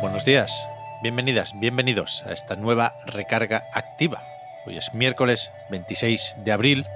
Buenos 0.00 0.24
días, 0.24 0.66
bienvenidas, 1.02 1.52
bienvenidos 1.60 2.24
a 2.26 2.32
esta 2.32 2.56
nueva 2.56 2.94
recarga 3.04 3.64
activa. 3.74 4.22
Hoy 4.66 4.78
es 4.78 4.94
miércoles 4.94 5.52
26 5.70 6.36
de 6.42 6.52
abril 6.52 6.86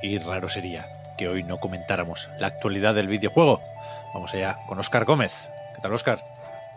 y 0.00 0.16
raro 0.16 0.48
sería 0.48 0.86
que 1.18 1.28
hoy 1.28 1.42
no 1.42 1.60
comentáramos 1.60 2.30
la 2.38 2.46
actualidad 2.46 2.94
del 2.94 3.08
videojuego. 3.08 3.60
Vamos 4.14 4.32
allá 4.32 4.60
con 4.66 4.78
Oscar 4.78 5.04
Gómez. 5.04 5.50
¿Qué 5.74 5.82
tal, 5.82 5.92
Oscar? 5.92 6.24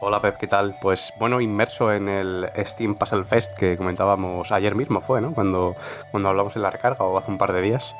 Hola 0.02 0.22
Pep, 0.22 0.36
¿qué 0.38 0.48
tal? 0.48 0.76
Pues 0.81 1.14
bueno, 1.18 1.40
inmerso 1.40 1.94
en 1.94 2.09
el 2.09 2.50
Steam 2.66 2.95
Puzzle 2.95 3.23
Fest 3.23 3.56
que 3.56 3.78
comentábamos 3.78 4.52
ayer 4.52 4.76
mismo 4.76 5.00
fue, 5.00 5.22
¿no? 5.22 5.34
Cuando, 5.34 5.78
cuando 6.12 6.28
hablamos 6.28 6.56
en 6.58 6.64
la 6.64 6.70
recarga 6.70 7.06
o 7.06 7.17
hace 7.17 7.31
un 7.31 7.38
par 7.38 7.54
de 7.54 7.62
días, 7.62 7.95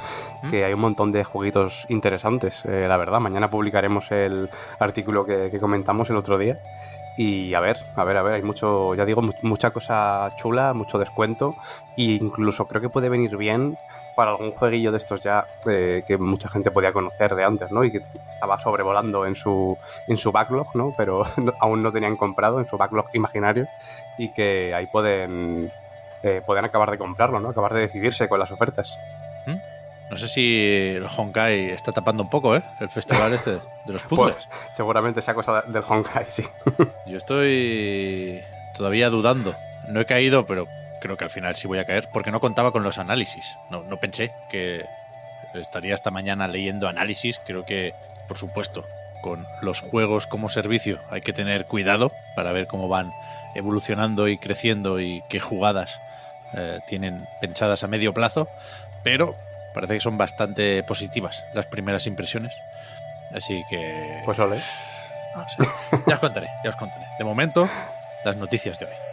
que 0.52 0.66
hay 0.66 0.74
un 0.74 0.82
montón 0.82 1.14
de 1.14 1.24
jueguitos 1.24 1.86
interesantes, 1.88 2.66
eh, 2.66 2.86
la 2.88 2.98
verdad. 2.98 3.22
Mañana 3.22 3.50
publicaremos 3.50 4.12
el 4.12 4.50
artículo 4.78 5.26
que, 5.26 5.50
que 5.50 5.60
comentamos 5.60 6.10
el 6.10 6.18
otro 6.18 6.38
día. 6.38 6.60
Y 7.18 7.56
a 7.56 7.60
ver, 7.60 7.78
a 7.96 8.04
ver, 8.04 8.16
a 8.16 8.22
ver, 8.22 8.34
hay 8.36 8.44
mucho, 8.44 8.94
ya 8.94 9.04
digo, 9.04 9.24
mucha 9.42 9.72
cosa 9.72 10.30
chula, 10.38 10.74
mucho 10.74 11.00
descuento. 11.00 11.56
E 11.98 12.04
incluso 12.22 12.68
creo 12.68 12.80
que 12.80 12.90
puede 12.90 13.10
venir 13.10 13.36
bien 13.38 13.76
para 14.16 14.32
algún 14.32 14.52
jueguillo 14.52 14.92
de 14.92 15.00
estos 15.00 15.22
ya 15.22 15.46
eh, 15.68 16.04
que 16.08 16.18
mucha 16.18 16.48
gente 16.48 16.72
podía 16.72 16.94
conocer 16.94 17.36
de 17.36 17.44
antes, 17.44 17.72
¿no? 17.72 17.84
Y 17.84 17.92
que 17.92 17.98
estaba 18.34 18.60
sobrevolando 18.60 19.26
en 19.26 19.36
su, 19.36 19.78
en 20.08 20.18
su 20.18 20.32
backlog, 20.32 20.76
¿no? 20.76 20.94
Pero 20.96 21.24
aún 21.60 21.82
no 21.82 21.92
tenían 21.92 22.18
comprado 22.18 22.60
en 22.60 22.68
su 22.68 22.78
backlog 22.78 23.08
imaginario 23.14 23.68
y 24.18 24.32
que 24.34 24.74
ahí 24.76 24.88
pueden, 24.88 25.72
eh, 26.22 26.42
pueden 26.46 26.66
acabar 26.66 26.92
de 26.92 26.98
comprarlo, 27.00 27.40
¿no? 27.40 27.50
Acabar 27.50 27.74
de 27.74 27.82
decidirse 27.82 28.30
con 28.30 28.40
las 28.40 28.52
ofertas. 28.52 28.96
¿Mm? 29.48 29.77
No 30.10 30.18
sé 30.18 30.28
si 30.28 30.94
el 30.96 31.06
Honkai 31.06 31.72
está 31.72 31.92
tapando 31.92 32.24
un 32.24 32.30
poco, 32.30 32.56
¿eh? 32.56 32.64
El 32.80 32.90
festival 32.90 33.34
este 33.34 33.52
de 33.86 33.94
los 33.94 34.04
puzzles. 34.04 34.36
Pues, 34.36 34.48
seguramente 34.76 35.20
esa 35.20 35.34
cosa 35.34 35.64
del 35.68 35.84
Honkai, 35.88 36.26
sí. 36.30 36.44
Yo 37.06 37.18
estoy 37.18 38.42
todavía 38.76 39.10
dudando. 39.10 39.56
No 39.90 40.00
he 40.00 40.06
caído, 40.06 40.46
pero 40.46 40.68
creo 41.02 41.18
que 41.18 41.26
al 41.26 41.30
final 41.30 41.56
sí 41.56 41.68
voy 41.68 41.80
a 41.80 41.86
caer, 41.86 42.10
porque 42.14 42.32
no 42.32 42.40
contaba 42.40 42.72
con 42.72 42.84
los 42.84 43.00
análisis. 43.00 43.58
No, 43.70 43.84
no 43.84 43.98
pensé 43.98 44.32
que 44.50 44.86
estaría 45.54 45.94
esta 45.94 46.12
mañana 46.12 46.48
leyendo 46.48 46.88
análisis. 46.88 47.40
Creo 47.46 47.66
que, 47.66 47.94
por 48.28 48.38
supuesto, 48.38 48.86
con 49.22 49.46
los 49.62 49.82
juegos 49.82 50.28
como 50.28 50.48
servicio 50.48 51.00
hay 51.10 51.22
que 51.22 51.34
tener 51.34 51.66
cuidado 51.66 52.12
para 52.36 52.52
ver 52.52 52.68
cómo 52.68 52.88
van 52.88 53.12
evolucionando 53.56 54.28
y 54.28 54.38
creciendo 54.38 55.00
y 55.00 55.24
qué 55.30 55.40
jugadas 55.40 56.00
eh, 56.54 56.80
tienen 56.88 57.26
pensadas 57.42 57.84
a 57.84 57.88
medio 57.88 58.14
plazo. 58.14 58.48
Pero 59.04 59.36
parece 59.78 59.94
que 59.94 60.00
son 60.00 60.18
bastante 60.18 60.82
positivas 60.82 61.46
las 61.54 61.68
primeras 61.68 62.08
impresiones. 62.08 62.56
Así 63.32 63.62
que. 63.70 64.22
Pues 64.26 64.40
ole. 64.40 64.60
Ah. 65.36 65.46
Ya 66.08 66.16
os 66.16 66.20
contaré, 66.20 66.50
ya 66.64 66.72
os 66.72 66.76
contaré. 66.76 67.06
De 67.20 67.24
momento, 67.24 67.70
las 68.26 68.36
noticias 68.38 68.80
de 68.80 68.86
hoy. 68.86 69.07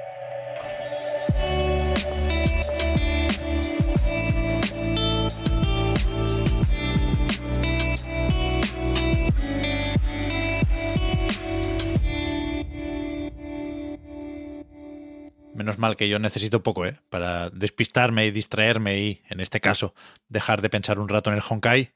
Menos 15.65 15.79
mal 15.79 15.97
que 15.97 16.11
yo 16.11 16.19
necesito 16.19 16.63
poco, 16.63 16.85
¿eh? 16.85 17.01
Para 17.09 17.49
despistarme 17.49 18.27
y 18.27 18.31
distraerme 18.31 18.99
y, 19.01 19.23
en 19.31 19.41
este 19.41 19.63
caso, 19.63 19.95
dejar 20.29 20.61
de 20.61 20.69
pensar 20.69 20.99
un 20.99 21.09
rato 21.09 21.31
en 21.31 21.37
el 21.37 21.43
Honkai. 21.49 21.95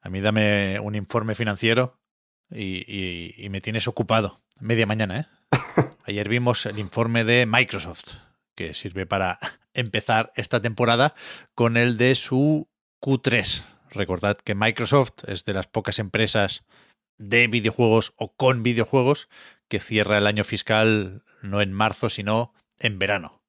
A 0.00 0.08
mí 0.08 0.22
dame 0.22 0.80
un 0.80 0.94
informe 0.94 1.34
financiero 1.34 2.00
y, 2.50 2.78
y, 2.90 3.34
y 3.36 3.50
me 3.50 3.60
tienes 3.60 3.86
ocupado. 3.88 4.40
Media 4.58 4.86
mañana, 4.86 5.20
¿eh? 5.20 5.26
Ayer 6.06 6.30
vimos 6.30 6.64
el 6.64 6.78
informe 6.78 7.24
de 7.24 7.44
Microsoft, 7.44 8.14
que 8.54 8.72
sirve 8.72 9.04
para 9.04 9.38
empezar 9.74 10.32
esta 10.34 10.62
temporada 10.62 11.14
con 11.54 11.76
el 11.76 11.98
de 11.98 12.14
su 12.14 12.70
Q3. 13.02 13.64
Recordad 13.90 14.38
que 14.38 14.54
Microsoft 14.54 15.24
es 15.26 15.44
de 15.44 15.52
las 15.52 15.66
pocas 15.66 15.98
empresas 15.98 16.64
de 17.18 17.48
videojuegos 17.48 18.14
o 18.16 18.34
con 18.34 18.62
videojuegos 18.62 19.28
que 19.68 19.78
cierra 19.78 20.16
el 20.16 20.26
año 20.26 20.42
fiscal 20.42 21.22
no 21.42 21.60
en 21.60 21.74
marzo, 21.74 22.08
sino 22.08 22.54
en 22.80 22.98
verano. 22.98 23.40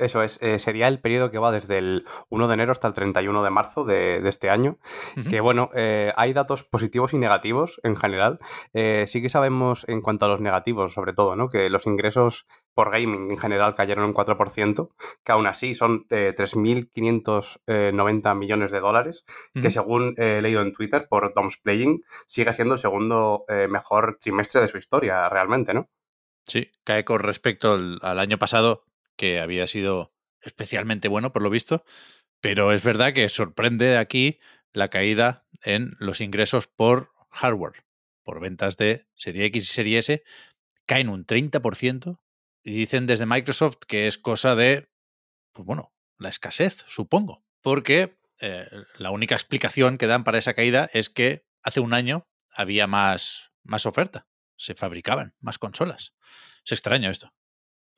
Eso 0.00 0.22
es, 0.22 0.42
eh, 0.42 0.58
sería 0.58 0.88
el 0.88 0.98
periodo 1.00 1.30
que 1.30 1.38
va 1.38 1.52
desde 1.52 1.76
el 1.76 2.06
1 2.30 2.48
de 2.48 2.54
enero 2.54 2.72
hasta 2.72 2.88
el 2.88 2.94
31 2.94 3.44
de 3.44 3.50
marzo 3.50 3.84
de, 3.84 4.22
de 4.22 4.28
este 4.30 4.48
año. 4.48 4.78
Uh 5.16 5.20
-huh. 5.20 5.28
Que 5.28 5.40
bueno, 5.40 5.68
eh, 5.74 6.14
hay 6.16 6.32
datos 6.32 6.64
positivos 6.64 7.12
y 7.12 7.18
negativos 7.18 7.78
en 7.82 7.96
general. 7.96 8.38
Eh, 8.72 9.04
sí 9.08 9.20
que 9.20 9.28
sabemos 9.28 9.84
en 9.88 10.00
cuanto 10.00 10.24
a 10.24 10.28
los 10.28 10.40
negativos, 10.40 10.94
sobre 10.94 11.12
todo, 11.12 11.36
¿no? 11.36 11.50
que 11.50 11.68
los 11.68 11.86
ingresos 11.86 12.46
por 12.72 12.90
gaming 12.90 13.30
en 13.30 13.36
general 13.36 13.74
cayeron 13.74 14.06
un 14.06 14.14
4%, 14.14 14.88
que 15.22 15.32
aún 15.32 15.46
así 15.46 15.74
son 15.74 16.06
3.590 16.08 18.34
millones 18.34 18.72
de 18.72 18.80
dólares, 18.80 19.26
uh 19.26 19.32
-huh. 19.58 19.62
que 19.62 19.70
según 19.70 20.14
he 20.16 20.40
leído 20.40 20.62
en 20.62 20.72
Twitter 20.72 21.08
por 21.10 21.34
Dom's 21.34 21.58
Playing, 21.58 22.02
sigue 22.26 22.54
siendo 22.54 22.72
el 22.74 22.80
segundo 22.80 23.44
mejor 23.68 24.18
trimestre 24.20 24.62
de 24.62 24.68
su 24.68 24.78
historia, 24.78 25.28
realmente, 25.28 25.74
¿no? 25.74 25.90
Sí, 26.50 26.72
cae 26.82 27.04
con 27.04 27.20
respecto 27.20 27.74
al, 27.74 28.18
año 28.18 28.36
pasado, 28.36 28.84
que 29.16 29.38
había 29.38 29.68
sido 29.68 30.12
especialmente 30.40 31.06
bueno, 31.06 31.32
por 31.32 31.42
lo 31.42 31.50
visto, 31.50 31.84
pero 32.40 32.72
es 32.72 32.82
verdad 32.82 33.12
que 33.12 33.28
sorprende 33.28 33.96
aquí 33.96 34.40
la 34.72 34.88
caída 34.88 35.46
en 35.62 35.94
los 36.00 36.20
ingresos 36.20 36.66
por 36.66 37.12
hardware, 37.30 37.84
por 38.24 38.40
ventas 38.40 38.76
de 38.76 39.06
serie 39.14 39.44
X 39.44 39.62
y 39.62 39.66
serie 39.66 39.98
S, 40.00 40.24
caen 40.86 41.08
un 41.08 41.24
30% 41.24 42.20
y 42.64 42.72
dicen 42.72 43.06
desde 43.06 43.26
Microsoft 43.26 43.76
que 43.86 44.08
es 44.08 44.18
cosa 44.18 44.56
de, 44.56 44.90
pues 45.52 45.64
bueno, 45.64 45.94
la 46.18 46.30
escasez, 46.30 46.84
supongo, 46.88 47.44
porque 47.60 48.18
eh, 48.40 48.66
la 48.96 49.12
única 49.12 49.36
explicación 49.36 49.98
que 49.98 50.08
dan 50.08 50.24
para 50.24 50.38
esa 50.38 50.54
caída 50.54 50.90
es 50.94 51.10
que 51.10 51.46
hace 51.62 51.78
un 51.78 51.94
año 51.94 52.26
había 52.50 52.88
más, 52.88 53.52
más 53.62 53.86
oferta 53.86 54.29
se 54.60 54.74
fabricaban 54.74 55.34
más 55.40 55.58
consolas. 55.58 56.14
Es 56.64 56.72
extraño 56.72 57.10
esto. 57.10 57.32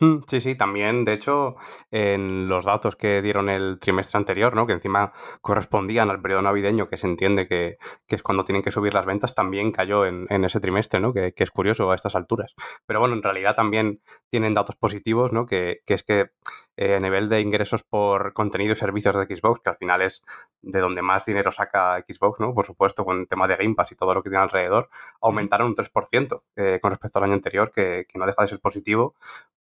Mm, 0.00 0.22
sí, 0.26 0.40
sí, 0.40 0.54
también, 0.56 1.04
de 1.04 1.12
hecho, 1.12 1.56
en 1.92 2.48
los 2.48 2.64
datos 2.64 2.96
que 2.96 3.22
dieron 3.22 3.48
el 3.48 3.78
trimestre 3.78 4.18
anterior, 4.18 4.54
¿no? 4.54 4.66
que 4.66 4.72
encima 4.72 5.12
correspondían 5.40 6.10
al 6.10 6.20
periodo 6.20 6.42
navideño, 6.42 6.88
que 6.88 6.96
se 6.96 7.06
entiende 7.06 7.46
que, 7.46 7.78
que 8.08 8.16
es 8.16 8.22
cuando 8.22 8.44
tienen 8.44 8.62
que 8.62 8.72
subir 8.72 8.94
las 8.94 9.06
ventas, 9.06 9.34
también 9.34 9.70
cayó 9.70 10.04
en, 10.04 10.26
en 10.28 10.44
ese 10.44 10.58
trimestre, 10.58 10.98
¿no? 10.98 11.12
Que, 11.12 11.32
que, 11.34 11.44
es 11.44 11.52
curioso 11.52 11.90
a 11.92 11.94
estas 11.94 12.16
alturas. 12.16 12.54
Pero 12.86 12.98
bueno, 12.98 13.14
en 13.14 13.22
realidad 13.22 13.54
también 13.54 14.00
tienen 14.28 14.54
datos 14.54 14.74
positivos, 14.76 15.32
¿no? 15.32 15.46
que, 15.46 15.82
que 15.86 15.94
es 15.94 16.02
que 16.02 16.30
eh, 16.76 16.96
a 16.96 17.00
nivel 17.00 17.28
de 17.28 17.40
ingresos 17.40 17.82
por 17.82 18.32
contenido 18.32 18.72
y 18.72 18.76
servicios 18.76 19.16
de 19.16 19.36
Xbox, 19.36 19.60
que 19.62 19.70
al 19.70 19.76
final 19.76 20.02
es 20.02 20.22
de 20.62 20.80
donde 20.80 21.02
más 21.02 21.26
dinero 21.26 21.52
saca 21.52 22.02
Xbox, 22.06 22.40
¿no? 22.40 22.54
Por 22.54 22.64
supuesto, 22.64 23.04
con 23.04 23.20
el 23.20 23.28
tema 23.28 23.46
de 23.46 23.56
Game 23.56 23.74
Pass 23.74 23.92
y 23.92 23.96
todo 23.96 24.14
lo 24.14 24.22
que 24.22 24.30
tiene 24.30 24.42
alrededor, 24.42 24.88
aumentaron 25.20 25.68
un 25.68 25.74
3% 25.74 26.42
eh, 26.56 26.78
con 26.80 26.90
respecto 26.90 27.18
al 27.18 27.24
año 27.24 27.34
anterior, 27.34 27.72
que, 27.72 28.06
que, 28.08 28.18
no 28.18 28.26
deja 28.26 28.42
de 28.42 28.48
ser 28.48 28.60
positivo 28.60 29.14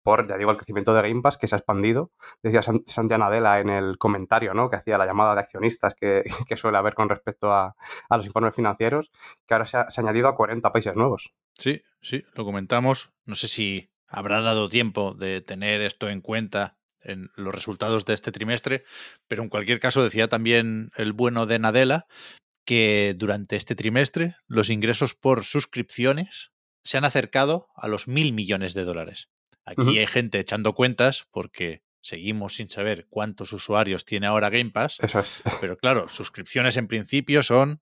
por, 0.03 0.27
ya 0.27 0.37
digo, 0.37 0.51
el 0.51 0.57
crecimiento 0.57 0.93
de 0.93 1.01
Game 1.01 1.21
Pass 1.21 1.37
que 1.37 1.47
se 1.47 1.55
ha 1.55 1.57
expandido. 1.57 2.11
Decía 2.41 2.61
Santiago 2.61 3.23
Adela 3.23 3.59
en 3.59 3.69
el 3.69 3.97
comentario, 3.97 4.53
¿no? 4.53 4.69
Que 4.69 4.77
hacía 4.77 4.97
la 4.97 5.05
llamada 5.05 5.35
de 5.35 5.41
accionistas 5.41 5.93
que, 5.95 6.23
que 6.47 6.57
suele 6.57 6.77
haber 6.77 6.93
con 6.93 7.09
respecto 7.09 7.51
a, 7.51 7.75
a, 8.09 8.17
los 8.17 8.25
informes 8.25 8.55
financieros, 8.55 9.11
que 9.45 9.53
ahora 9.53 9.65
se 9.65 9.77
ha, 9.77 9.91
se 9.91 10.01
ha 10.01 10.03
añadido 10.03 10.27
a 10.27 10.35
40 10.35 10.71
países 10.71 10.95
nuevos. 10.95 11.33
Sí, 11.53 11.81
sí, 12.01 12.23
lo 12.33 12.45
comentamos. 12.45 13.11
No 13.25 13.35
sé 13.35 13.47
si 13.47 13.91
habrá 14.07 14.41
dado 14.41 14.69
tiempo 14.69 15.13
de 15.13 15.41
tener 15.41 15.81
esto 15.81 16.09
en 16.09 16.21
cuenta 16.21 16.78
en 17.01 17.29
los 17.35 17.53
resultados 17.53 18.05
de 18.05 18.13
este 18.13 18.31
trimestre, 18.31 18.83
pero 19.27 19.43
en 19.43 19.49
cualquier 19.49 19.79
caso 19.79 20.03
decía 20.03 20.27
también 20.27 20.91
el 20.95 21.13
bueno 21.13 21.45
de 21.45 21.59
Nadella 21.59 22.07
que 22.65 23.15
durante 23.17 23.55
este 23.55 23.75
trimestre 23.75 24.35
los 24.47 24.69
ingresos 24.69 25.15
por 25.15 25.43
suscripciones 25.43 26.51
se 26.83 26.97
han 26.97 27.05
acercado 27.05 27.67
a 27.75 27.87
los 27.87 28.07
mil 28.07 28.33
millones 28.33 28.73
de 28.73 28.83
dólares. 28.83 29.29
Aquí 29.65 29.81
uh 29.81 29.85
-huh. 29.85 29.99
hay 29.99 30.07
gente 30.07 30.39
echando 30.39 30.73
cuentas 30.73 31.27
porque 31.31 31.83
seguimos 32.01 32.55
sin 32.55 32.69
saber 32.69 33.07
cuántos 33.09 33.53
usuarios 33.53 34.05
tiene 34.05 34.27
ahora 34.27 34.49
Game 34.49 34.71
Pass. 34.71 34.97
Eso 35.01 35.19
es. 35.19 35.41
Pero 35.61 35.77
claro, 35.77 36.07
suscripciones 36.07 36.77
en 36.77 36.87
principio 36.87 37.43
son 37.43 37.81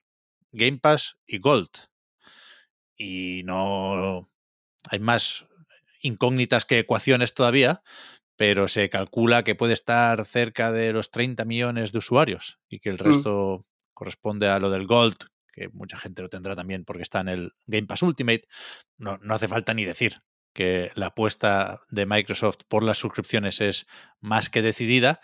Game 0.52 0.80
Pass 0.80 1.18
y 1.26 1.40
Gold. 1.40 1.70
Y 2.96 3.44
no 3.44 4.30
hay 4.90 5.00
más 5.00 5.46
incógnitas 6.02 6.66
que 6.66 6.80
ecuaciones 6.80 7.34
todavía, 7.34 7.84
pero 8.38 8.68
se 8.68 8.90
calcula 8.90 9.44
que 9.44 9.56
puede 9.56 9.74
estar 9.74 10.24
cerca 10.26 10.72
de 10.72 10.94
los 10.94 11.12
30 11.12 11.44
millones 11.44 11.92
de 11.92 11.98
usuarios 11.98 12.60
y 12.70 12.80
que 12.80 12.90
el 12.90 12.96
mm. 12.96 13.04
resto 13.04 13.66
corresponde 13.94 14.48
a 14.48 14.60
lo 14.60 14.70
del 14.70 14.86
Gold, 14.86 15.18
que 15.52 15.70
mucha 15.70 15.98
gente 15.98 16.22
lo 16.22 16.30
tendrá 16.30 16.56
también 16.56 16.86
porque 16.86 17.02
está 17.02 17.20
en 17.20 17.30
el 17.30 17.52
Game 17.66 17.88
Pass 17.88 18.04
Ultimate. 18.04 18.48
No, 18.98 19.18
no 19.18 19.34
hace 19.34 19.48
falta 19.48 19.74
ni 19.74 19.84
decir 19.84 20.22
que 20.54 20.92
la 20.96 21.08
apuesta 21.08 21.82
de 21.90 22.06
Microsoft 22.06 22.60
por 22.68 22.84
las 22.84 23.00
suscripciones 23.00 23.60
es 23.60 23.88
más 24.20 24.50
que 24.50 24.62
decidida 24.62 25.20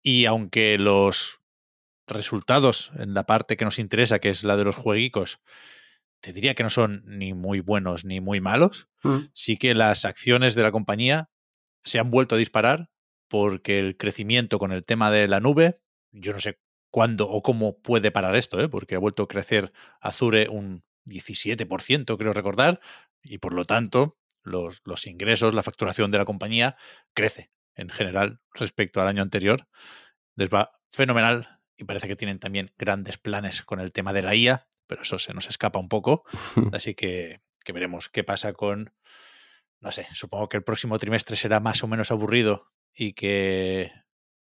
y 0.00 0.26
aunque 0.26 0.78
los 0.78 1.40
resultados 2.06 2.92
en 2.96 3.14
la 3.14 3.26
parte 3.26 3.56
que 3.56 3.64
nos 3.64 3.78
interesa, 3.78 4.20
que 4.20 4.30
es 4.30 4.44
la 4.44 4.56
de 4.56 4.64
los 4.64 4.76
jueguicos, 4.76 5.40
te 6.20 6.32
diría 6.32 6.54
que 6.54 6.62
no 6.62 6.70
son 6.70 7.02
ni 7.06 7.34
muy 7.34 7.60
buenos 7.60 8.04
ni 8.04 8.20
muy 8.20 8.40
malos, 8.40 8.88
mm. 9.02 9.18
sí 9.34 9.56
que 9.56 9.74
las 9.74 10.04
acciones 10.04 10.54
de 10.54 10.62
la 10.62 10.70
compañía 10.70 11.31
se 11.84 11.98
han 11.98 12.10
vuelto 12.10 12.34
a 12.34 12.38
disparar 12.38 12.90
porque 13.28 13.78
el 13.78 13.96
crecimiento 13.96 14.58
con 14.58 14.72
el 14.72 14.84
tema 14.84 15.10
de 15.10 15.26
la 15.28 15.40
nube, 15.40 15.80
yo 16.10 16.32
no 16.32 16.40
sé 16.40 16.60
cuándo 16.90 17.28
o 17.28 17.42
cómo 17.42 17.80
puede 17.80 18.10
parar 18.10 18.36
esto, 18.36 18.60
¿eh? 18.60 18.68
porque 18.68 18.94
ha 18.94 18.98
vuelto 18.98 19.22
a 19.22 19.28
crecer 19.28 19.72
Azure 20.00 20.48
un 20.48 20.84
17%, 21.06 22.18
creo 22.18 22.32
recordar, 22.32 22.80
y 23.22 23.38
por 23.38 23.54
lo 23.54 23.64
tanto 23.64 24.18
los, 24.42 24.82
los 24.84 25.06
ingresos, 25.06 25.54
la 25.54 25.62
facturación 25.62 26.10
de 26.10 26.18
la 26.18 26.24
compañía 26.24 26.76
crece 27.14 27.50
en 27.74 27.88
general 27.88 28.40
respecto 28.52 29.00
al 29.00 29.08
año 29.08 29.22
anterior. 29.22 29.66
Les 30.36 30.50
va 30.50 30.72
fenomenal 30.90 31.60
y 31.76 31.84
parece 31.84 32.08
que 32.08 32.16
tienen 32.16 32.38
también 32.38 32.72
grandes 32.76 33.18
planes 33.18 33.62
con 33.62 33.80
el 33.80 33.92
tema 33.92 34.12
de 34.12 34.22
la 34.22 34.34
IA, 34.34 34.68
pero 34.86 35.02
eso 35.02 35.18
se 35.18 35.32
nos 35.32 35.48
escapa 35.48 35.78
un 35.78 35.88
poco. 35.88 36.24
Así 36.72 36.94
que, 36.94 37.40
que 37.64 37.72
veremos 37.72 38.08
qué 38.08 38.24
pasa 38.24 38.52
con 38.52 38.92
no 39.82 39.90
sé, 39.90 40.06
supongo 40.12 40.48
que 40.48 40.56
el 40.56 40.62
próximo 40.62 40.98
trimestre 40.98 41.36
será 41.36 41.60
más 41.60 41.82
o 41.82 41.88
menos 41.88 42.10
aburrido 42.10 42.70
y 42.94 43.14
que 43.14 43.92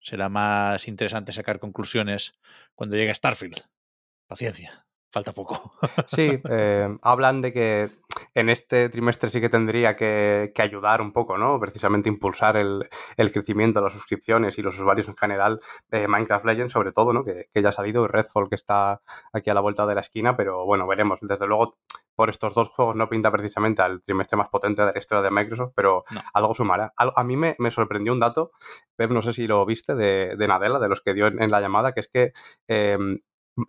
será 0.00 0.28
más 0.28 0.88
interesante 0.88 1.32
sacar 1.32 1.58
conclusiones 1.60 2.38
cuando 2.75 2.96
llegue 2.96 3.14
Starfield. 3.14 3.60
Paciencia, 4.26 4.86
falta 5.10 5.32
poco. 5.32 5.75
Sí, 6.06 6.40
eh, 6.50 6.88
hablan 7.02 7.42
de 7.42 7.52
que 7.52 7.90
en 8.35 8.49
este 8.49 8.88
trimestre 8.88 9.31
sí 9.31 9.41
que 9.41 9.49
tendría 9.49 9.97
que, 9.97 10.53
ayudar 10.59 11.00
un 11.00 11.12
poco, 11.12 11.38
¿no? 11.38 11.59
Precisamente 11.61 12.09
impulsar 12.09 12.56
el, 12.56 12.88
crecimiento 13.17 13.81
de 13.81 13.85
las 13.85 13.93
suscripciones 13.93 14.59
y 14.59 14.62
los 14.62 14.79
usuarios 14.79 15.09
en 15.09 15.17
general 15.17 15.61
de 15.88 16.09
Minecraft 16.09 16.44
Legends, 16.44 16.73
sobre 16.73 16.93
todo, 16.93 17.12
¿no? 17.12 17.25
Que, 17.25 17.49
ya 17.55 17.69
ha 17.69 17.73
salido 17.73 18.05
y 18.05 18.09
Redfall 18.09 18.49
que 18.49 18.55
está 18.55 19.00
aquí 19.32 19.50
a 19.50 19.55
la 19.55 19.61
vuelta 19.61 19.87
de 19.87 19.94
la 19.94 20.00
esquina, 20.00 20.37
pero 20.37 20.65
bueno, 20.65 20.87
veremos. 20.87 21.19
Desde 21.23 21.47
luego, 21.47 21.79
por 22.15 22.31
estos 22.31 22.55
dos 22.55 22.69
juegos 22.69 22.97
no 22.97 23.09
pinta 23.09 23.31
precisamente 23.31 23.82
al 23.82 24.03
trimestre 24.03 24.37
más 24.37 24.49
potente 24.49 24.82
de 24.82 24.93
la 24.93 24.99
historia 24.99 25.23
de 25.23 25.31
Microsoft, 25.31 25.73
pero 25.75 26.05
algo 26.35 26.55
sumará. 26.55 26.93
A 26.97 27.25
mí 27.25 27.37
me, 27.37 27.56
sorprendió 27.70 28.12
un 28.12 28.20
dato, 28.20 28.53
Pep, 28.97 29.11
no 29.11 29.23
sé 29.23 29.32
si 29.32 29.47
lo 29.47 29.65
viste, 29.65 29.94
de, 29.94 30.35
de 30.37 30.49
Nadella, 30.49 30.79
de 30.79 30.88
los 30.88 31.00
que 31.00 31.15
dio 31.15 31.26
en, 31.26 31.50
la 31.50 31.61
llamada, 31.61 31.93
que 31.93 32.00
es 32.00 32.09
que 32.09 32.32
em, 32.67 33.20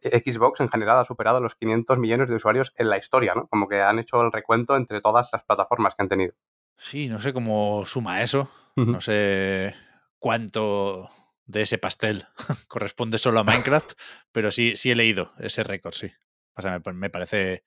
Xbox 0.01 0.59
en 0.59 0.69
general 0.69 1.00
ha 1.00 1.06
superado 1.06 1.39
los 1.39 1.56
500 1.56 1.97
millones 2.00 2.30
de 2.30 2.36
usuarios 2.36 2.74
en 2.77 2.89
la 2.89 2.97
historia, 2.97 3.33
¿no? 3.36 3.47
Como 3.47 3.68
que 3.68 3.81
han 3.81 4.00
hecho 4.00 4.21
el 4.21 4.31
recuento 4.31 4.75
entre 4.75 5.01
todas 5.01 5.30
las 5.31 5.44
plataformas 5.44 5.95
que 5.95 6.03
han 6.03 6.09
tenido. 6.09 6.33
Sí, 6.77 7.07
no 7.07 7.19
sé 7.19 7.33
cómo 7.33 7.86
suma 7.86 8.21
eso. 8.21 8.50
No 8.75 9.01
sé 9.01 9.75
cuánto 10.19 11.09
de 11.45 11.63
ese 11.63 11.77
pastel 11.77 12.27
corresponde 12.69 13.18
solo 13.18 13.39
a 13.39 13.44
Minecraft, 13.44 13.91
pero 14.31 14.51
sí, 14.51 14.77
sí 14.77 14.91
he 14.91 14.95
leído 14.95 15.33
ese 15.39 15.63
récord, 15.63 15.94
sí. 15.94 16.12
O 16.56 16.62
sea, 16.62 16.81
me, 16.94 17.09
parece 17.09 17.63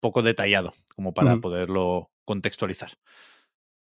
poco 0.00 0.22
detallado 0.22 0.72
como 0.94 1.14
para 1.14 1.36
poderlo 1.36 2.10
contextualizar. 2.24 2.98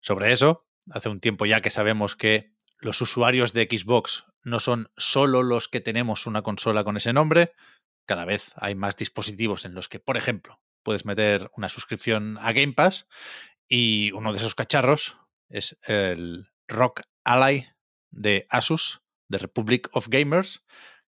Sobre 0.01 0.31
eso, 0.31 0.65
hace 0.91 1.09
un 1.09 1.19
tiempo 1.19 1.45
ya 1.45 1.61
que 1.61 1.69
sabemos 1.69 2.15
que 2.15 2.53
los 2.77 3.01
usuarios 3.01 3.53
de 3.53 3.67
Xbox 3.69 4.25
no 4.43 4.59
son 4.59 4.91
solo 4.97 5.43
los 5.43 5.67
que 5.67 5.81
tenemos 5.81 6.25
una 6.25 6.41
consola 6.41 6.83
con 6.83 6.97
ese 6.97 7.13
nombre, 7.13 7.53
cada 8.05 8.25
vez 8.25 8.53
hay 8.55 8.75
más 8.75 8.95
dispositivos 8.95 9.65
en 9.65 9.73
los 9.73 9.89
que, 9.89 9.99
por 9.99 10.17
ejemplo, 10.17 10.61
puedes 10.83 11.05
meter 11.05 11.49
una 11.55 11.69
suscripción 11.69 12.37
a 12.39 12.53
Game 12.53 12.73
Pass 12.73 13.07
y 13.67 14.11
uno 14.11 14.31
de 14.31 14.37
esos 14.37 14.55
cacharros 14.55 15.17
es 15.49 15.77
el 15.83 16.47
Rock 16.67 17.01
Ally 17.23 17.67
de 18.11 18.45
Asus, 18.49 19.01
de 19.27 19.39
Republic 19.39 19.89
of 19.93 20.07
Gamers, 20.09 20.63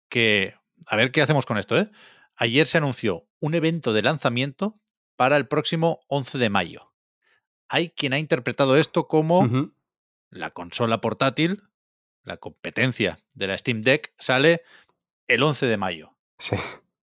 que, 0.08 0.55
a 0.87 0.96
ver 0.96 1.12
qué 1.12 1.23
hacemos 1.23 1.46
con 1.46 1.58
esto, 1.58 1.79
¿eh? 1.79 1.90
Ayer 2.37 2.67
se 2.67 2.79
anunció 2.79 3.29
un 3.41 3.55
evento 3.55 3.93
de 3.93 4.02
lanzamiento 4.02 4.81
para 5.17 5.37
el 5.37 5.49
próximo 5.49 6.00
11 6.08 6.38
de 6.38 6.50
mayo. 6.50 6.93
Hay 7.69 7.91
quien 7.91 8.12
ha 8.12 8.19
interpretado 8.19 8.76
esto 8.76 9.08
como 9.08 9.73
la 10.31 10.50
consola 10.52 11.00
portátil, 11.00 11.64
la 12.23 12.37
competencia 12.37 13.19
de 13.34 13.46
la 13.49 13.58
Steam 13.58 13.82
Deck, 13.82 14.14
sale 14.19 14.62
el 15.26 15.43
11 15.43 15.67
de 15.67 15.76
mayo. 15.76 16.18
Sí. 16.38 16.56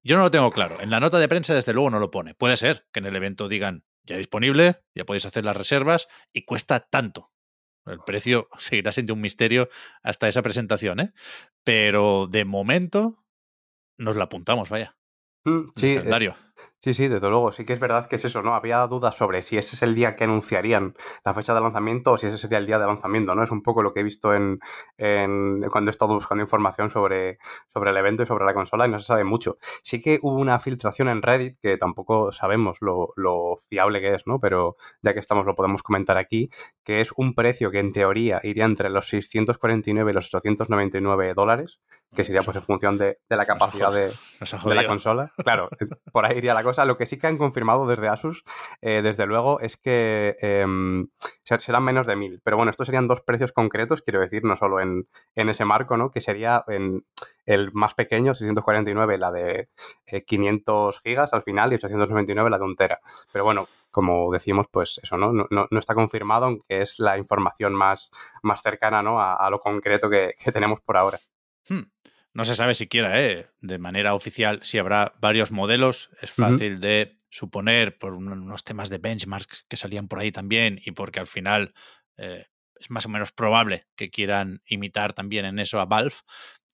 Yo 0.03 0.17
no 0.17 0.23
lo 0.23 0.31
tengo 0.31 0.51
claro. 0.53 0.81
En 0.81 0.91
la 0.91 1.01
nota 1.01 1.19
de 1.19 1.29
prensa, 1.29 1.55
desde 1.55 1.73
luego, 1.73 1.91
no 1.91 1.99
lo 1.99 2.11
pone. 2.11 2.35
Puede 2.35 2.57
ser 2.57 2.87
que 2.93 3.01
en 3.01 3.07
el 3.07 3.17
evento 3.17 3.49
digan 3.49 3.85
ya 4.05 4.19
disponible, 4.19 4.83
ya 4.95 5.05
podéis 5.05 5.25
hacer 5.25 5.45
las 5.45 5.57
reservas 5.57 6.09
y 6.33 6.45
cuesta 6.45 6.81
tanto. 6.81 7.33
El 7.87 8.01
precio 8.01 8.49
seguirá 8.59 8.93
siendo 8.93 9.15
un 9.15 9.21
misterio 9.21 9.69
hasta 10.03 10.29
esa 10.29 10.43
presentación, 10.43 11.01
¿eh? 11.01 11.13
Pero 11.65 12.27
de 12.31 12.45
momento 12.45 13.25
nos 13.97 14.17
la 14.17 14.25
apuntamos, 14.25 14.69
vaya. 14.69 14.97
Mm, 15.45 15.71
sí, 15.75 15.93
eh, 15.93 15.97
calendario. 15.97 16.37
Sí, 16.83 16.93
sí, 16.93 17.09
desde 17.09 17.31
luego, 17.31 17.51
sí 17.51 17.65
que 17.65 17.73
es 17.73 17.81
verdad 17.81 18.09
que 18.09 18.17
es 18.17 18.25
eso, 18.27 18.43
¿no? 18.43 18.55
Había 18.55 18.87
dudas 18.87 19.17
sobre 19.17 19.41
si 19.41 19.57
ese 19.57 19.75
es 19.75 19.83
el 19.83 19.95
día 19.95 20.17
que 20.17 20.25
anunciarían 20.25 20.95
la 21.25 21.33
fecha 21.33 21.55
de 21.55 21.63
lanzamiento 21.63 22.13
o 22.13 22.19
si 22.19 22.27
ese 22.27 22.37
sería 22.37 22.59
el 22.59 22.67
día 22.67 22.79
de 22.79 22.85
lanzamiento, 22.85 23.35
¿no? 23.35 23.43
Es 23.43 23.51
un 23.51 23.63
poco 23.63 23.83
lo 23.83 23.95
que 23.95 24.01
he 24.01 24.03
visto 24.03 24.35
en, 24.35 24.61
cuando 25.71 25.91
he 25.91 25.93
estado 25.93 26.13
buscando 26.13 26.45
información 26.45 26.91
sobre, 26.91 27.39
sobre 27.73 27.91
el 27.91 27.97
evento 27.97 28.23
y 28.23 28.27
sobre 28.27 28.45
la 28.45 28.53
consola 28.53 28.87
y 28.87 28.91
no 28.91 29.01
se 29.01 29.07
sabe 29.07 29.25
mucho. 29.25 29.57
Sí 29.83 30.03
que 30.03 30.19
hubo 30.21 30.37
una 30.37 30.59
filtración 30.61 31.09
en 31.09 31.23
Reddit 31.23 31.59
que 31.59 31.79
tampoco 31.79 32.33
sabemos 32.33 32.77
lo, 32.83 33.15
fiable 33.71 34.03
que 34.03 34.15
es, 34.15 34.27
¿no? 34.27 34.39
Pero 34.39 34.77
ya 35.01 35.15
que 35.15 35.21
estamos 35.21 35.47
lo 35.47 35.55
podemos 35.55 35.83
comentar 35.83 36.19
aquí, 36.19 36.51
que 36.85 37.01
es 37.01 37.13
un 37.17 37.35
precio 37.35 37.71
que 37.71 37.79
en 37.79 37.93
teoría 37.95 38.41
iría 38.43 38.67
entre 38.67 38.91
los 38.91 39.09
649 39.09 40.11
y 40.11 40.15
los 40.15 40.27
899 40.27 41.33
dólares, 41.33 41.81
que 42.15 42.25
sería 42.25 42.43
pues 42.43 42.57
en 42.57 42.63
función 42.63 42.99
de, 42.99 43.19
la 43.29 43.47
capacidad 43.47 43.93
de, 43.93 44.09
de 44.09 44.75
la 44.75 44.87
consola. 44.87 45.33
Claro, 45.37 45.69
por 46.13 46.25
ahí 46.25 46.39
iría 46.39 46.55
la 46.55 46.63
cosa 46.63 46.85
lo 46.85 46.97
que 46.97 47.07
sí 47.07 47.19
que 47.19 47.27
han 47.27 47.39
confirmado 47.39 47.87
desde 47.87 48.09
Asus, 48.09 48.45
eh, 48.81 49.03
desde 49.03 49.27
luego, 49.27 49.61
es 49.61 49.77
que 49.77 50.37
em, 50.41 51.09
serán 51.45 51.85
menos 51.85 52.07
de 52.07 52.17
1000. 52.17 52.41
Pero 52.43 52.57
bueno, 52.57 52.71
estos 52.71 52.87
serían 52.87 53.09
dos 53.09 53.21
precios 53.21 53.53
concretos, 53.53 54.03
quiero 54.03 54.21
decir, 54.21 54.45
no 54.45 54.57
solo 54.57 54.81
en, 54.81 55.07
ese 55.35 55.65
marco, 55.65 55.97
¿no? 55.97 56.11
Que 56.11 56.21
sería 56.21 56.65
en 56.69 57.05
el 57.47 57.73
más 57.73 57.95
pequeño, 57.95 58.35
649, 58.35 59.19
la 59.19 59.31
de 59.31 59.69
500 60.27 60.97
eh, 60.97 61.01
gigas 61.03 61.33
al 61.33 61.43
final 61.43 61.73
y 61.73 61.77
899 61.77 62.51
la 62.51 62.59
de 62.59 62.65
un 62.65 62.77
tera. 62.77 63.01
Pero 63.33 63.45
bueno, 63.45 63.69
como 63.95 64.33
decimos, 64.33 64.67
pues 64.73 64.99
eso 65.03 65.17
¿no? 65.17 65.33
No, 65.33 65.79
está 65.79 65.95
confirmado, 65.95 66.47
aunque 66.47 66.83
es 66.83 66.99
la 66.99 67.17
información 67.17 67.73
más, 67.75 68.11
más 68.43 68.61
cercana 68.61 69.05
¿no? 69.05 69.21
a, 69.21 69.49
lo 69.51 69.61
concreto 69.61 70.11
que, 70.11 70.35
tenemos 70.53 70.81
por 70.81 70.97
ahora. 70.97 71.19
Hmm. 71.69 71.83
No 72.35 72.45
se 72.45 72.57
sabe 72.57 72.75
siquiera, 72.75 73.23
¿eh? 73.23 73.49
de 73.61 73.79
manera 73.79 74.15
oficial, 74.15 74.59
si 74.63 74.79
habrá 74.79 75.15
varios 75.21 75.53
modelos. 75.53 76.11
Es 76.21 76.33
fácil 76.33 76.81
de 76.81 77.17
suponer 77.31 77.97
por 77.97 78.15
unos 78.15 78.65
temas 78.65 78.91
de 78.91 78.99
benchmarks 78.99 79.67
que 79.69 79.77
salían 79.77 80.09
por 80.09 80.19
ahí 80.19 80.33
también 80.33 80.81
y 80.85 80.91
porque 80.91 81.21
al 81.21 81.29
final 81.29 81.75
eh, 82.17 82.47
es 82.75 82.91
más 82.91 83.07
o 83.07 83.09
menos 83.09 83.31
probable 83.31 83.87
que 83.95 84.11
quieran 84.11 84.63
imitar 84.67 85.13
también 85.13 85.45
en 85.45 85.61
eso 85.61 85.79
a 85.79 85.87
Valve. 85.87 86.17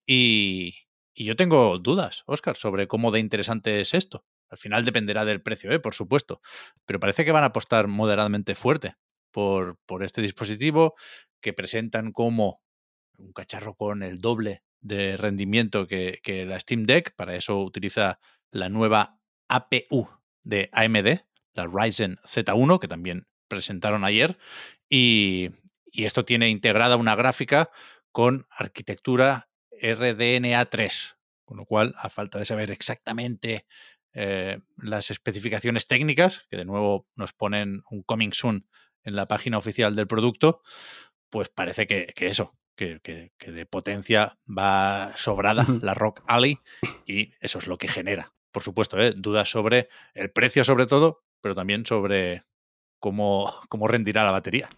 Y, 0.07 0.75
yo 1.14 1.37
tengo 1.37 1.79
dudas, 1.79 2.23
Oscar, 2.25 2.57
sobre 2.57 2.88
cómo 2.88 3.11
de 3.11 3.21
interesante 3.21 3.83
es 3.83 3.93
esto. 3.93 4.25
Al 4.49 4.57
final 4.57 4.87
dependerá 4.87 5.26
del 5.26 5.43
precio, 5.43 5.71
¿eh? 5.73 5.79
por 5.79 5.95
supuesto. 5.95 6.40
Pero 6.87 7.00
parece 7.00 7.26
que 7.26 7.33
van 7.33 7.43
a 7.43 7.49
apostar 7.49 7.87
moderadamente 7.87 8.55
fuerte 8.55 8.97
por, 9.31 9.79
por 9.85 10.02
este 10.02 10.23
dispositivo 10.23 10.95
que 11.43 11.52
presentan 11.52 12.12
como 12.12 12.62
un 13.20 13.32
cacharro 13.32 13.74
con 13.74 14.02
el 14.02 14.16
doble 14.16 14.62
de 14.80 15.16
rendimiento 15.16 15.86
que, 15.86 16.44
la 16.46 16.58
Steam 16.58 16.84
Deck. 16.84 17.14
Para 17.14 17.36
eso 17.36 17.58
utiliza 17.58 18.18
la 18.50 18.68
nueva 18.68 19.18
APU 19.48 20.08
de 20.42 20.70
AMD, 20.72 21.20
la 21.52 21.66
Ryzen 21.66 22.16
Z1, 22.24 22.78
que 22.78 22.88
también 22.88 23.26
presentaron 23.48 24.04
ayer. 24.04 24.38
Y, 24.88 25.50
esto 25.92 26.24
tiene 26.24 26.48
integrada 26.48 26.96
una 26.96 27.16
gráfica 27.16 27.70
con 28.12 28.46
arquitectura 28.50 29.50
RDNA3, 29.72 31.16
con 31.44 31.56
lo 31.56 31.66
cual, 31.66 31.94
a 31.98 32.08
falta 32.10 32.38
de 32.38 32.44
saber 32.44 32.70
exactamente 32.70 33.66
eh, 34.12 34.60
las 34.76 35.10
especificaciones 35.10 35.88
técnicas, 35.88 36.46
que 36.48 36.56
de 36.56 36.64
nuevo 36.64 37.08
nos 37.16 37.32
ponen 37.32 37.82
un 37.90 38.02
coming 38.04 38.30
soon 38.32 38.68
en 39.02 39.16
la 39.16 39.26
página 39.26 39.58
oficial 39.58 39.96
del 39.96 40.06
producto, 40.06 40.62
pues 41.28 41.48
parece 41.48 41.88
que 41.88 42.12
eso, 42.18 42.54
que, 43.02 43.32
de 43.38 43.66
potencia 43.66 44.38
va 44.46 45.12
sobrada 45.16 45.66
la 45.82 45.94
Rock 45.94 46.22
Alley 46.26 46.58
y 47.06 47.32
eso 47.40 47.58
es 47.58 47.66
lo 47.66 47.78
que 47.78 47.88
genera 47.88 48.32
por 48.52 48.62
supuesto, 48.62 48.99
¿eh? 48.99 49.14
dudas 49.16 49.50
sobre 49.50 49.88
el 50.14 50.30
precio 50.30 50.64
sobre 50.64 50.87
todo, 50.87 51.25
pero 51.40 51.54
también 51.54 51.87
sobre 51.87 52.44
cómo, 53.00 53.52
cómo 53.69 53.88
rendirá 53.88 54.25
la 54.25 54.33
batería. 54.33 54.69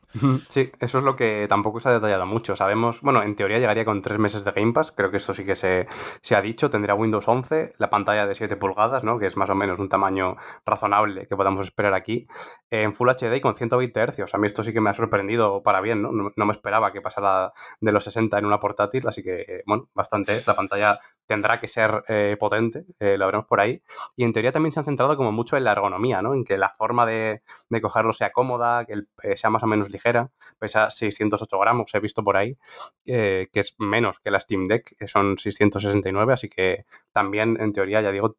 Sí, 0.48 0.70
eso 0.78 0.98
es 0.98 1.04
lo 1.04 1.16
que 1.16 1.46
tampoco 1.48 1.80
se 1.80 1.88
ha 1.88 1.92
detallado 1.92 2.26
mucho. 2.26 2.54
Sabemos, 2.54 3.00
bueno, 3.00 3.22
en 3.22 3.34
teoría 3.34 3.58
llegaría 3.58 3.84
con 3.84 4.02
tres 4.02 4.18
meses 4.18 4.44
de 4.44 4.52
Game 4.52 4.72
Pass, 4.72 4.92
creo 4.92 5.10
que 5.10 5.16
esto 5.16 5.32
sí 5.32 5.44
que 5.44 5.56
se, 5.56 5.86
se, 6.20 6.36
ha 6.36 6.42
dicho. 6.42 6.68
Tendrá 6.68 6.94
Windows 6.94 7.26
11, 7.26 7.74
la 7.78 7.88
pantalla 7.88 8.26
de 8.26 8.34
7 8.34 8.56
pulgadas, 8.56 9.04
¿no? 9.04 9.18
que 9.18 9.26
es 9.26 9.36
más 9.36 9.48
o 9.48 9.54
menos 9.54 9.78
un 9.78 9.88
tamaño 9.88 10.36
razonable 10.66 11.26
que 11.26 11.36
podamos 11.36 11.64
esperar 11.64 11.94
aquí, 11.94 12.26
en 12.70 12.92
Full 12.92 13.08
HD 13.08 13.36
y 13.36 13.40
con 13.40 13.54
120 13.54 14.06
Hz. 14.06 14.34
A 14.34 14.38
mí 14.38 14.46
esto 14.46 14.62
sí 14.62 14.72
que 14.72 14.80
me 14.80 14.90
ha 14.90 14.94
sorprendido 14.94 15.62
para 15.62 15.80
bien, 15.80 16.02
¿no? 16.02 16.10
No, 16.12 16.46
me 16.46 16.52
esperaba 16.52 16.92
que 16.92 17.00
pasara 17.00 17.52
de 17.80 17.92
los 17.92 18.04
60 18.04 18.38
en 18.38 18.46
una 18.46 18.60
portátil, 18.60 19.06
así 19.08 19.22
que, 19.22 19.62
bueno, 19.66 19.88
bastante. 19.94 20.42
La 20.46 20.54
pantalla 20.54 21.00
tendrá 21.32 21.58
que 21.58 21.66
ser 21.66 22.04
eh, 22.08 22.36
potente, 22.38 22.84
eh, 23.00 23.16
lo 23.16 23.24
veremos 23.24 23.46
por 23.46 23.58
ahí. 23.58 23.82
Y 24.16 24.24
en 24.24 24.34
teoría 24.34 24.52
también 24.52 24.70
se 24.70 24.80
han 24.80 24.84
centrado 24.84 25.16
como 25.16 25.32
mucho 25.32 25.56
en 25.56 25.64
la 25.64 25.72
ergonomía, 25.72 26.20
¿no? 26.20 26.34
En 26.34 26.44
que 26.44 26.58
la 26.58 26.68
forma 26.68 27.06
de, 27.06 27.40
cogerlo 27.80 28.12
sea 28.12 28.32
cómoda, 28.32 28.84
que 28.84 29.04
eh, 29.22 29.36
sea 29.38 29.48
más 29.48 29.62
o 29.62 29.66
menos 29.66 29.88
ligera. 29.88 30.30
Pesa 30.58 30.90
608 30.90 31.58
gramos, 31.58 31.94
he 31.94 32.00
visto 32.00 32.22
por 32.22 32.36
ahí, 32.36 32.58
que 33.04 33.48
es 33.54 33.74
menos 33.78 34.18
que 34.20 34.30
la 34.30 34.40
Steam 34.40 34.68
Deck, 34.68 34.94
que 34.98 35.08
son 35.08 35.38
669, 35.38 36.34
así 36.34 36.50
que 36.50 36.84
también, 37.12 37.56
en 37.58 37.72
teoría, 37.72 38.02
ya 38.02 38.12
digo, 38.12 38.36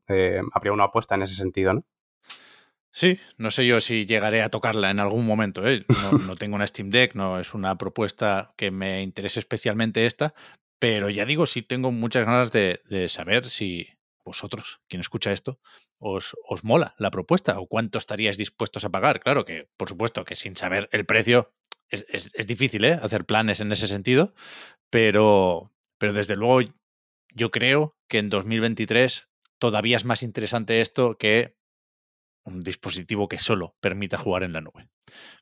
habría 0.53 0.71
una 0.71 0.85
apuesta 0.85 1.15
en 1.15 1.23
ese 1.23 1.35
sentido, 1.35 1.73
¿no? 1.73 1.83
Sí, 2.95 3.19
no 3.37 3.49
sé 3.49 3.65
yo 3.65 3.81
si 3.81 4.05
llegaré 4.05 4.43
a 4.43 4.49
tocarla 4.49 4.91
en 4.91 4.99
algún 4.99 5.25
momento. 5.25 5.63
No, 6.27 6.35
tengo 6.35 6.55
una 6.55 6.67
Steam 6.67 6.91
Deck, 6.91 7.15
no 7.15 7.39
es 7.39 7.55
una 7.55 7.75
propuesta 7.75 8.53
que 8.55 8.69
me 8.69 9.01
interese 9.01 9.39
especialmente 9.39 10.05
esta, 10.05 10.35
pero 10.83 11.09
ya 11.09 11.23
digo, 11.23 11.45
sí 11.45 11.61
tengo 11.61 11.93
muchas 11.93 12.25
ganas 12.25 12.51
de, 12.51 13.07
saber 13.07 13.49
si 13.49 13.87
vosotros, 14.25 14.81
quien 14.89 14.99
escucha 14.99 15.31
esto, 15.31 15.61
os, 15.97 16.35
os, 16.45 16.65
mola 16.65 16.93
la 16.97 17.09
propuesta 17.09 17.57
o 17.57 17.67
cuánto 17.67 17.97
estaríais 17.97 18.37
dispuestos 18.37 18.83
a 18.83 18.89
pagar. 18.89 19.21
Claro 19.21 19.45
que, 19.45 19.69
por 19.77 19.87
supuesto, 19.87 20.25
que 20.25 20.35
sin 20.35 20.57
saber 20.57 20.89
el 20.91 21.05
precio 21.05 21.53
es, 21.87 22.35
difícil 22.45 22.83
¿eh? 22.83 22.99
hacer 23.01 23.23
planes 23.23 23.61
en 23.61 23.71
ese 23.71 23.87
sentido, 23.87 24.33
pero, 24.89 25.71
pero 25.99 26.11
desde 26.11 26.35
luego 26.35 26.69
yo 27.33 27.49
creo 27.49 27.95
que 28.09 28.17
en 28.17 28.29
2023 28.29 29.29
todavía 29.59 29.95
es 29.95 30.03
más 30.03 30.21
interesante 30.21 30.81
esto 30.81 31.17
que 31.17 31.55
un 32.43 32.59
dispositivo 32.59 33.29
que 33.29 33.37
solo 33.37 33.77
permita 33.79 34.17
jugar 34.17 34.43
en 34.43 34.51
la 34.51 34.59
nube. 34.59 34.89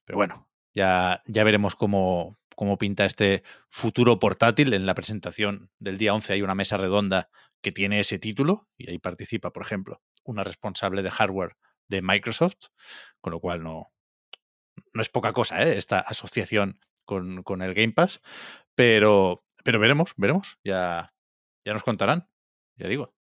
Pero 0.06 0.18
bueno, 0.18 0.52
ya, 0.76 1.24
ya 1.26 1.44
veremos 1.44 1.74
cómo, 1.74 2.38
cómo 2.56 2.78
pinta 2.78 3.06
este 3.06 3.44
futuro 3.70 4.20
portátil. 4.20 4.74
En 4.74 4.86
la 4.86 4.96
presentación 4.96 5.70
del 5.80 5.98
día 5.98 6.14
11 6.14 6.34
hay 6.34 6.42
una 6.42 6.56
mesa 6.56 6.78
redonda 6.78 7.30
que 7.62 7.72
tiene 7.72 8.00
ese 8.00 8.20
título 8.20 8.68
y 8.78 8.90
ahí 8.90 9.00
participa, 9.00 9.52
por 9.52 9.64
ejemplo, 9.64 10.02
una 10.24 10.44
responsable 10.44 11.04
de 11.04 11.12
hardware 11.12 11.58
de 11.88 12.02
Microsoft, 12.02 12.68
con 13.20 13.32
lo 13.32 13.40
cual 13.40 13.64
no, 13.64 13.92
no 14.94 15.02
es 15.02 15.10
poca 15.10 15.34
cosa 15.34 15.64
¿eh? 15.64 15.78
esta 15.78 16.00
asociación 16.00 16.80
con, 17.06 17.44
con, 17.44 17.62
el 17.62 17.74
Game 17.74 17.94
Pass, 17.94 18.22
pero, 18.76 19.46
pero 19.64 19.80
veremos, 19.80 20.14
veremos, 20.18 20.60
ya, 20.64 21.14
ya 21.66 21.74
nos 21.74 21.84
contarán, 21.84 22.30
ya 22.76 22.88
digo, 22.88 23.14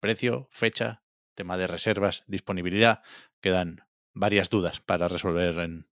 precio, 0.00 0.48
fecha, 0.50 1.02
tema 1.34 1.56
de 1.56 1.66
reservas, 1.66 2.24
disponibilidad, 2.26 3.02
quedan 3.40 3.86
varias 4.12 4.50
dudas 4.50 4.80
para 4.80 5.08
resolver 5.08 5.58
en 5.60 5.88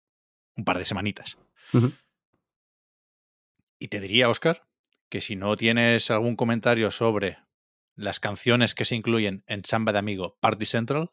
un 0.57 0.65
par 0.65 0.79
de 0.79 0.87
semanitas. 0.87 1.38
Y 3.78 3.88
te 3.88 4.00
diría, 4.00 4.28
Oscar, 4.28 4.62
que 5.09 5.21
si 5.21 5.37
no 5.37 5.56
tienes 5.56 6.11
algún 6.11 6.37
comentario 6.37 6.90
sobre 6.90 7.38
las 7.95 8.21
canciones 8.21 8.75
que 8.75 8.85
se 8.85 8.95
incluyen 8.95 9.45
en 9.47 9.64
Samba 9.64 9.92
de 9.92 9.99
Amigo 9.99 10.37
Party 10.40 10.66
Central, 10.66 11.11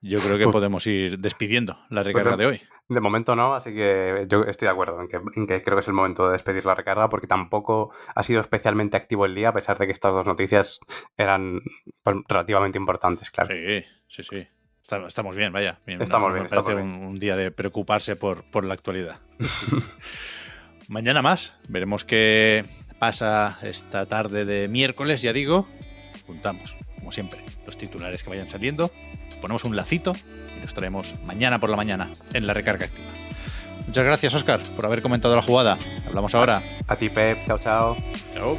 yo 0.00 0.18
creo 0.18 0.38
que 0.38 0.44
pues 0.44 0.52
podemos 0.52 0.86
ir 0.86 1.18
despidiendo 1.18 1.78
la 1.88 2.02
pues 2.02 2.14
recarga 2.14 2.36
de, 2.36 2.46
hoy. 2.46 2.62
De 2.88 3.00
momento 3.00 3.36
no, 3.36 3.54
así 3.54 3.72
que 3.72 4.26
yo 4.28 4.42
estoy 4.42 4.66
de 4.66 4.72
acuerdo 4.72 5.00
en 5.00 5.08
que, 5.08 5.62
creo 5.62 5.76
que 5.76 5.80
es 5.80 5.88
el 5.88 5.94
momento 5.94 6.26
de 6.26 6.32
despedir 6.32 6.64
la 6.64 6.74
recarga 6.74 7.08
porque 7.08 7.26
tampoco 7.26 7.92
ha 8.14 8.22
sido 8.22 8.40
especialmente 8.40 8.96
activo 8.96 9.26
el 9.26 9.34
día, 9.34 9.50
a 9.50 9.54
pesar 9.54 9.78
de 9.78 9.86
que 9.86 9.92
estas 9.92 10.12
dos 10.12 10.26
noticias 10.26 10.80
eran 11.16 11.60
pues, 12.02 12.16
relativamente 12.28 12.78
importantes, 12.78 13.30
claro. 13.30 13.54
Sí, 13.54 13.84
sí, 14.08 14.22
sí. 14.22 14.48
Estamos 15.06 15.36
bien, 15.36 15.52
vaya. 15.52 15.80
estamos 15.86 16.32
bien. 16.32 16.44
Me 16.44 16.48
parece 16.50 16.74
Un, 16.74 17.18
día 17.18 17.34
de 17.36 17.50
preocuparse 17.50 18.14
por, 18.16 18.44
por 18.50 18.64
la 18.64 18.74
actualidad. 18.74 19.20
Mañana 20.92 21.22
más. 21.22 21.54
Veremos 21.68 22.04
qué 22.04 22.66
pasa 22.98 23.58
esta 23.62 24.04
tarde 24.04 24.44
de 24.44 24.68
miércoles, 24.68 25.22
ya 25.22 25.32
digo. 25.32 25.66
Juntamos, 26.26 26.76
como 26.96 27.10
siempre, 27.10 27.40
los 27.64 27.78
titulares 27.78 28.22
que 28.22 28.28
vayan 28.28 28.46
saliendo. 28.46 28.90
Ponemos 29.40 29.64
un 29.64 29.74
lacito 29.74 30.12
y 30.54 30.60
los 30.60 30.74
traemos 30.74 31.14
mañana 31.24 31.58
por 31.58 31.70
la 31.70 31.78
mañana 31.78 32.10
en 32.34 32.46
la 32.46 32.52
recarga 32.52 32.84
activa. 32.84 33.08
Muchas 33.86 34.04
gracias, 34.04 34.34
Oscar, 34.34 34.60
por 34.76 34.84
haber 34.84 35.00
comentado 35.00 35.34
la 35.34 35.40
jugada. 35.40 35.78
Hablamos 36.06 36.34
ahora. 36.34 36.62
A 36.86 36.96
ti, 36.96 37.08
Pep. 37.08 37.38
Chao, 37.46 37.58
chao. 37.58 37.96
Chao. 38.34 38.58